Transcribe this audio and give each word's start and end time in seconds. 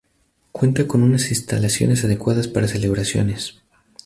Cuenta 0.51 0.87
con 0.87 1.03
unas 1.03 1.29
instalaciones 1.29 2.03
adecuadas 2.03 2.47
para 2.47 2.67
celebraciones. 2.67 3.61